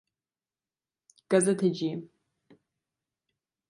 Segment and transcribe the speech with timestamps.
[1.29, 2.11] Gazeteciyim.